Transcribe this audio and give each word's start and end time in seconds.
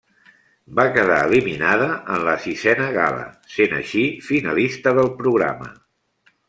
Va 0.79 0.85
quedar 0.95 1.17
eliminada 1.25 1.89
en 2.15 2.25
la 2.29 2.35
sisena 2.47 2.89
gala, 2.97 3.29
sent 3.59 3.77
així 3.83 4.07
finalista 4.33 4.99
del 5.03 5.17
programa. 5.23 5.75